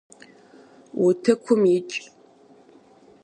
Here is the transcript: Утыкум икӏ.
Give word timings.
Утыкум 1.05 1.61
икӏ. 1.77 1.93